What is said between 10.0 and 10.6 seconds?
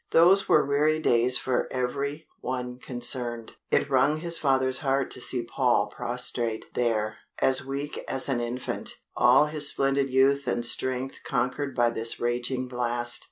youth